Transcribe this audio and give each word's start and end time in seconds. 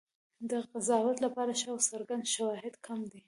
د 0.49 0.51
قضاوت 0.71 1.17
لپاره 1.25 1.51
ښه 1.59 1.67
او 1.73 1.77
څرګند 1.89 2.23
شواهد 2.33 2.73
کم 2.85 2.99
دي. 3.11 3.19